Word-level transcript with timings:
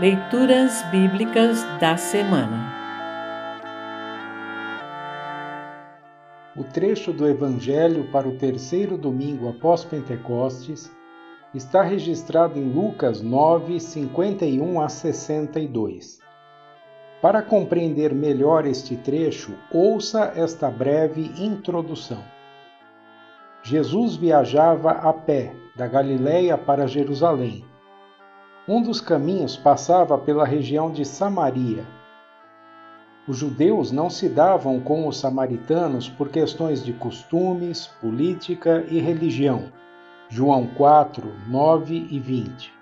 Leituras 0.00 0.84
Bíblicas 0.92 1.64
da 1.80 1.96
Semana 1.96 2.72
O 6.56 6.62
trecho 6.62 7.12
do 7.12 7.26
Evangelho 7.26 8.04
para 8.12 8.28
o 8.28 8.36
terceiro 8.38 8.96
domingo 8.96 9.48
após 9.48 9.82
Pentecostes 9.82 10.88
está 11.52 11.82
registrado 11.82 12.60
em 12.60 12.72
Lucas 12.72 13.20
9, 13.20 13.80
51 13.80 14.80
a 14.80 14.88
62. 14.88 16.20
Para 17.20 17.42
compreender 17.42 18.14
melhor 18.14 18.66
este 18.66 18.96
trecho, 18.96 19.52
ouça 19.72 20.32
esta 20.36 20.70
breve 20.70 21.32
introdução. 21.42 22.22
Jesus 23.64 24.14
viajava 24.14 24.92
a 24.92 25.12
pé 25.12 25.52
da 25.74 25.88
Galiléia 25.88 26.56
para 26.56 26.86
Jerusalém 26.86 27.64
um 28.68 28.82
dos 28.82 29.00
caminhos 29.00 29.56
passava 29.56 30.18
pela 30.18 30.44
região 30.44 30.90
de 30.92 31.02
Samaria. 31.02 31.86
Os 33.26 33.38
judeus 33.38 33.90
não 33.90 34.10
se 34.10 34.28
davam 34.28 34.78
com 34.78 35.08
os 35.08 35.18
samaritanos 35.18 36.06
por 36.06 36.28
questões 36.28 36.84
de 36.84 36.92
costumes, 36.92 37.86
política 38.00 38.84
e 38.90 39.00
religião. 39.00 39.72
João 40.28 40.66
4, 40.66 41.32
9 41.48 42.08
e 42.10 42.20
20. 42.20 42.74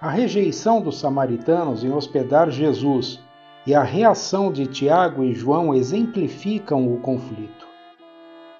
A 0.00 0.10
rejeição 0.10 0.80
dos 0.80 1.00
samaritanos 1.00 1.82
em 1.82 1.92
hospedar 1.92 2.48
Jesus 2.50 3.20
e 3.66 3.74
a 3.74 3.82
reação 3.82 4.52
de 4.52 4.66
Tiago 4.66 5.24
e 5.24 5.34
João 5.34 5.74
exemplificam 5.74 6.92
o 6.92 7.00
conflito. 7.00 7.66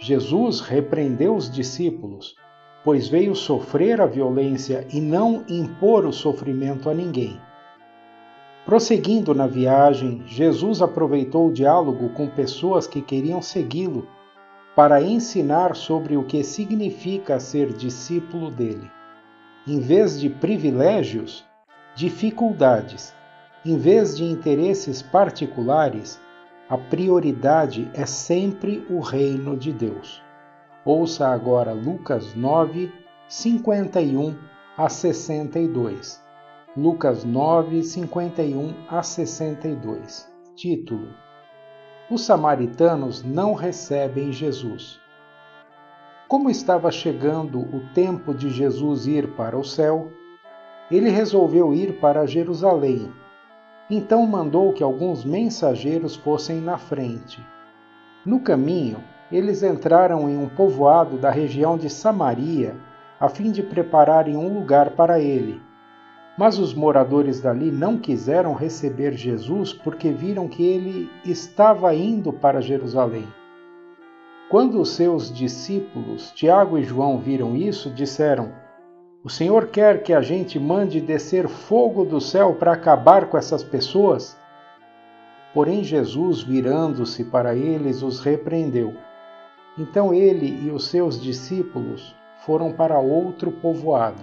Jesus 0.00 0.60
repreendeu 0.60 1.36
os 1.36 1.48
discípulos, 1.48 2.34
pois 2.84 3.08
veio 3.08 3.34
sofrer 3.34 4.00
a 4.00 4.06
violência 4.06 4.86
e 4.92 5.00
não 5.00 5.42
impor 5.48 6.04
o 6.04 6.12
sofrimento 6.12 6.90
a 6.90 6.94
ninguém. 6.94 7.40
Prosseguindo 8.66 9.34
na 9.34 9.46
viagem, 9.46 10.22
Jesus 10.26 10.82
aproveitou 10.82 11.48
o 11.48 11.52
diálogo 11.52 12.10
com 12.10 12.28
pessoas 12.28 12.86
que 12.86 13.00
queriam 13.00 13.42
segui-lo 13.42 14.06
para 14.76 15.02
ensinar 15.02 15.74
sobre 15.74 16.16
o 16.16 16.24
que 16.24 16.42
significa 16.42 17.40
ser 17.40 17.72
discípulo 17.72 18.50
dele. 18.50 18.90
Em 19.66 19.80
vez 19.80 20.20
de 20.20 20.28
privilégios, 20.28 21.44
dificuldades. 21.94 23.14
Em 23.64 23.78
vez 23.78 24.16
de 24.16 24.24
interesses 24.24 25.00
particulares, 25.00 26.20
a 26.68 26.76
prioridade 26.76 27.90
é 27.94 28.04
sempre 28.04 28.84
o 28.90 29.00
reino 29.00 29.56
de 29.56 29.72
Deus. 29.72 30.22
Ouça 30.86 31.28
agora 31.28 31.72
Lucas 31.72 32.34
9, 32.34 32.92
51 33.26 34.36
a 34.76 34.86
62. 34.90 36.22
Lucas 36.76 37.24
9, 37.24 37.82
51 37.82 38.74
a 38.90 39.02
62. 39.02 40.30
Título: 40.54 41.08
Os 42.10 42.20
samaritanos 42.26 43.24
não 43.24 43.54
recebem 43.54 44.30
Jesus. 44.30 45.00
Como 46.28 46.50
estava 46.50 46.90
chegando 46.90 47.60
o 47.60 47.80
tempo 47.94 48.34
de 48.34 48.50
Jesus 48.50 49.06
ir 49.06 49.34
para 49.34 49.56
o 49.56 49.64
céu, 49.64 50.12
ele 50.90 51.08
resolveu 51.08 51.72
ir 51.72 51.98
para 51.98 52.26
Jerusalém. 52.26 53.10
Então 53.88 54.26
mandou 54.26 54.70
que 54.74 54.82
alguns 54.82 55.24
mensageiros 55.24 56.14
fossem 56.14 56.60
na 56.60 56.76
frente. 56.76 57.42
No 58.26 58.40
caminho, 58.40 59.02
eles 59.34 59.64
entraram 59.64 60.30
em 60.30 60.38
um 60.38 60.48
povoado 60.48 61.16
da 61.16 61.28
região 61.28 61.76
de 61.76 61.90
Samaria 61.90 62.76
a 63.18 63.28
fim 63.28 63.50
de 63.50 63.64
prepararem 63.64 64.36
um 64.36 64.46
lugar 64.46 64.90
para 64.90 65.18
ele. 65.18 65.60
Mas 66.38 66.56
os 66.56 66.72
moradores 66.72 67.40
dali 67.40 67.72
não 67.72 67.98
quiseram 67.98 68.54
receber 68.54 69.12
Jesus 69.16 69.72
porque 69.72 70.12
viram 70.12 70.46
que 70.46 70.64
ele 70.64 71.10
estava 71.24 71.92
indo 71.92 72.32
para 72.32 72.60
Jerusalém. 72.60 73.26
Quando 74.48 74.80
os 74.80 74.90
seus 74.90 75.32
discípulos, 75.32 76.30
Tiago 76.30 76.78
e 76.78 76.84
João, 76.84 77.18
viram 77.18 77.56
isso, 77.56 77.90
disseram: 77.90 78.52
O 79.24 79.28
Senhor 79.28 79.66
quer 79.66 80.04
que 80.04 80.12
a 80.12 80.20
gente 80.20 80.60
mande 80.60 81.00
descer 81.00 81.48
fogo 81.48 82.04
do 82.04 82.20
céu 82.20 82.54
para 82.54 82.72
acabar 82.72 83.26
com 83.26 83.36
essas 83.36 83.64
pessoas? 83.64 84.36
Porém, 85.52 85.82
Jesus, 85.82 86.42
virando-se 86.42 87.24
para 87.24 87.54
eles, 87.56 88.02
os 88.02 88.20
repreendeu. 88.20 88.94
Então 89.76 90.14
ele 90.14 90.66
e 90.66 90.70
os 90.70 90.86
seus 90.86 91.20
discípulos 91.20 92.14
foram 92.46 92.72
para 92.72 93.00
outro 93.00 93.50
povoado. 93.50 94.22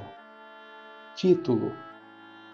Título: 1.14 1.74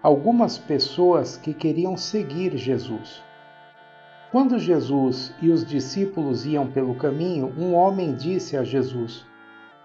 Algumas 0.01 0.57
pessoas 0.57 1.37
que 1.37 1.53
queriam 1.53 1.95
seguir 1.95 2.57
Jesus. 2.57 3.21
Quando 4.31 4.57
Jesus 4.57 5.31
e 5.39 5.51
os 5.51 5.63
discípulos 5.63 6.45
iam 6.47 6.65
pelo 6.65 6.95
caminho, 6.95 7.53
um 7.55 7.75
homem 7.75 8.15
disse 8.15 8.57
a 8.57 8.63
Jesus: 8.63 9.23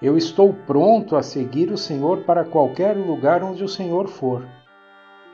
Eu 0.00 0.16
estou 0.16 0.54
pronto 0.66 1.14
a 1.14 1.22
seguir 1.22 1.70
o 1.70 1.76
Senhor 1.76 2.24
para 2.24 2.46
qualquer 2.46 2.96
lugar 2.96 3.44
onde 3.44 3.62
o 3.62 3.68
Senhor 3.68 4.08
for. 4.08 4.48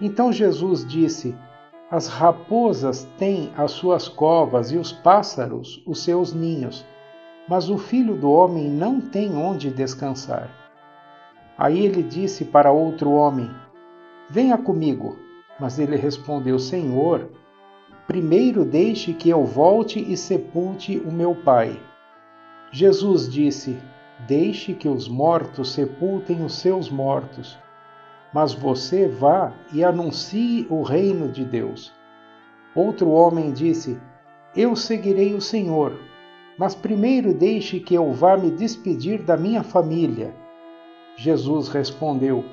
Então 0.00 0.32
Jesus 0.32 0.84
disse: 0.84 1.32
As 1.88 2.08
raposas 2.08 3.04
têm 3.16 3.52
as 3.56 3.70
suas 3.70 4.08
covas 4.08 4.72
e 4.72 4.76
os 4.76 4.90
pássaros 4.90 5.80
os 5.86 6.02
seus 6.02 6.34
ninhos 6.34 6.84
mas 7.48 7.70
o 7.70 7.78
filho 7.78 8.14
do 8.14 8.30
homem 8.30 8.68
não 8.68 9.00
tem 9.00 9.34
onde 9.34 9.70
descansar. 9.70 10.50
Aí 11.56 11.84
ele 11.84 12.02
disse 12.02 12.44
para 12.44 12.70
outro 12.70 13.10
homem: 13.10 13.50
Venha 14.30 14.58
comigo. 14.58 15.16
Mas 15.58 15.78
ele 15.78 15.96
respondeu: 15.96 16.58
Senhor, 16.58 17.30
primeiro 18.06 18.64
deixe 18.64 19.12
que 19.12 19.28
eu 19.28 19.44
volte 19.44 19.98
e 19.98 20.16
sepulte 20.16 20.98
o 20.98 21.10
meu 21.10 21.34
pai. 21.34 21.80
Jesus 22.70 23.28
disse: 23.28 23.76
Deixe 24.26 24.74
que 24.74 24.88
os 24.88 25.08
mortos 25.08 25.72
sepultem 25.72 26.44
os 26.44 26.54
seus 26.58 26.90
mortos, 26.90 27.58
mas 28.32 28.52
você 28.52 29.08
vá 29.08 29.52
e 29.72 29.82
anuncie 29.82 30.66
o 30.68 30.82
reino 30.82 31.28
de 31.28 31.44
Deus. 31.44 31.92
Outro 32.74 33.10
homem 33.10 33.52
disse: 33.52 33.98
Eu 34.54 34.76
seguirei 34.76 35.34
o 35.34 35.40
Senhor 35.40 35.98
mas 36.58 36.74
primeiro 36.74 37.32
deixe 37.32 37.78
que 37.78 37.94
eu 37.94 38.12
vá 38.12 38.36
me 38.36 38.50
despedir 38.50 39.22
da 39.22 39.36
minha 39.36 39.62
família. 39.62 40.34
Jesus 41.16 41.68
respondeu: 41.68 42.44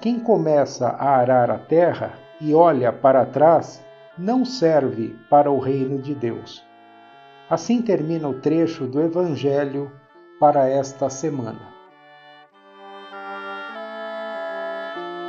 Quem 0.00 0.18
começa 0.18 0.88
a 0.88 1.16
arar 1.16 1.50
a 1.50 1.58
terra 1.58 2.14
e 2.40 2.54
olha 2.54 2.92
para 2.92 3.26
trás, 3.26 3.84
não 4.16 4.44
serve 4.44 5.14
para 5.28 5.50
o 5.50 5.58
reino 5.58 5.98
de 5.98 6.14
Deus. 6.14 6.64
Assim 7.50 7.82
termina 7.82 8.28
o 8.28 8.40
trecho 8.40 8.86
do 8.86 9.00
Evangelho 9.00 9.92
para 10.40 10.68
esta 10.68 11.10
semana. 11.10 11.78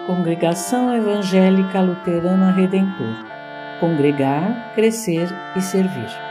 Congregação 0.07 0.95
Evangélica 0.95 1.81
Luterana 1.81 2.51
Redentor 2.51 3.29
Congregar, 3.79 4.73
Crescer 4.75 5.29
e 5.55 5.61
Servir. 5.61 6.28